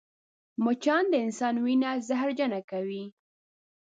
[0.63, 3.03] مچان د انسان وینه زهرجنه کوي